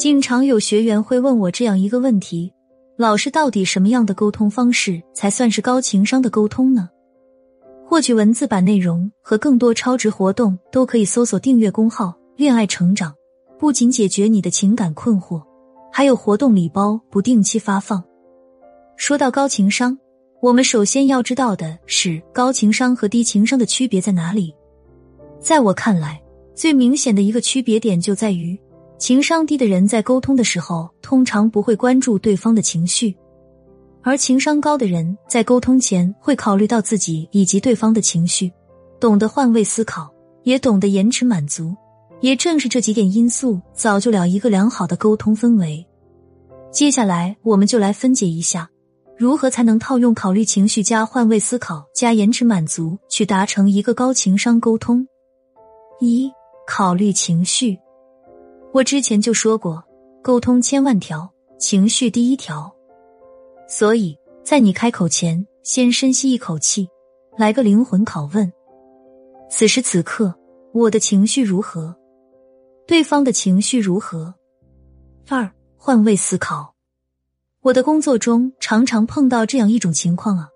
[0.00, 2.50] 经常有学员会问我这样一个问题：
[2.96, 6.88] 老师，到底什么样的沟通方式才算是高情商的沟通呢？
[7.84, 13.14] 获取文字版内容和更多超值活动，都可以搜索订阅公号“恋爱成长”，
[13.60, 15.42] 不仅解决你的情感困惑，
[15.92, 18.02] 还有活动礼包不定期发放。
[18.96, 19.98] 说到高情商，
[20.40, 24.54] 我们首先要知道的是高情商和低情商的区别在哪里。
[25.38, 26.18] 在我看来，
[26.54, 28.58] 最明显的一个区别点就在于，
[29.00, 33.10] 情商低的人在沟通的时候，通常不会关注对方的情绪；
[34.02, 38.52] 而情商高的人在沟通前会考虑到自己以及对方的情绪，
[39.00, 41.74] 懂得换位思考，也懂得延迟满足。
[42.20, 45.82] 也正是这几点因素，造就了一个良好的沟通氛围。
[46.70, 48.68] 接下来，我们就来分解一下，
[49.16, 55.08] 如何才能套用考虑情绪加换位思考加延迟满足，去达成一个高情商沟通。
[56.00, 56.30] 一
[56.66, 57.78] 考虑情绪，
[58.72, 59.82] 我之前就说过，
[60.22, 62.72] 沟通千万条，情绪第一条。
[63.68, 66.88] 所以在你开口前，先深吸一口气，
[67.36, 68.52] 来个灵魂拷问：
[69.50, 70.32] 此时此刻，
[70.72, 71.94] 我的情绪如何？
[72.86, 74.32] 对方的情绪如何？
[75.28, 76.74] 二换位思考。
[77.62, 80.48] 我的工作中常常碰到这样一种情况啊，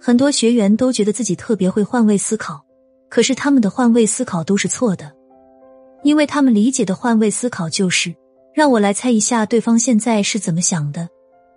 [0.00, 2.64] 很多学员都觉得自己特别会换位思考。
[3.08, 5.12] 可是他们的换位思考都是错的，
[6.02, 8.14] 因为他们理解的换位思考就是
[8.54, 11.08] 让我来猜一下对方现在是怎么想的。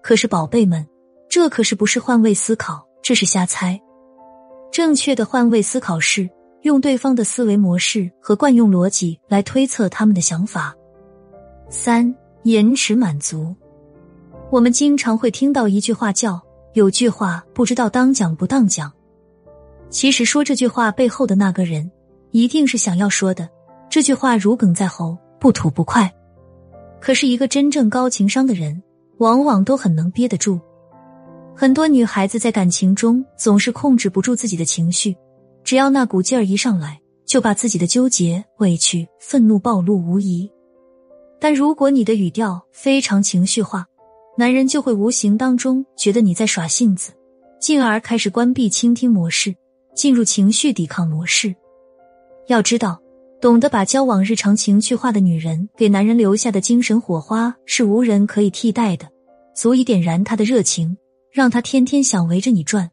[0.02, 0.85] 可是宝贝们，
[1.30, 3.80] 这可是不是换位思考，这是瞎猜。
[4.72, 6.30] 正确的换位思考是
[6.63, 10.75] 用对方的思维模式和惯用逻辑来推测他们的想法。
[11.69, 12.13] 三
[12.44, 13.55] 延迟满足，
[14.52, 16.41] 我们经常会听到一句话叫
[16.73, 18.91] “有句话不知道当讲不当讲”。
[19.89, 21.89] 其实说这句话背后的那个人，
[22.31, 23.47] 一定是想要说的
[23.94, 26.11] 这句话如鲠在喉，不吐不快。
[26.99, 28.81] 可是，一个真正高情商的人，
[29.19, 30.59] 往往都很能憋得住。
[31.55, 35.16] 很多女孩子在感情中总是控制不住自己的情绪，
[35.63, 40.51] 只要那股劲儿一上来，就把自己的纠结、委屈、愤怒暴露无遗。
[41.40, 43.85] 但如果你的语调非常情绪化，
[44.35, 47.12] 男人就会无形当中觉得你在耍性子，
[47.62, 49.56] 进而开始关闭倾听模式。
[49.94, 51.56] 进入情绪抵抗模式。
[52.47, 53.00] 要知道，
[53.43, 59.05] 懂得把交往日常情绪化的女人给男人留下的精神火花是无人可以替代的，
[59.53, 60.95] 足以点燃他的热情，
[61.29, 62.89] 让他天天想围着你转。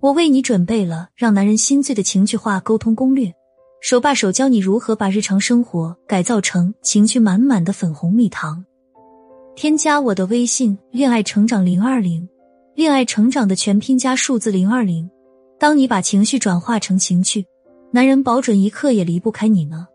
[0.00, 3.32] 我为你准备了让男人心醉的情绪化沟通攻略，
[3.80, 8.62] 手把手教你如何把日常生活改造成情趣满满的粉红蜜糖。
[9.56, 12.28] 添加我的微信“恋爱成长零二零”，
[12.76, 15.08] 恋爱成长的全拼加数字零二零。
[15.58, 17.46] 当你把情绪转化成情趣，
[17.94, 19.86] 男人保准一刻也离不开你呢。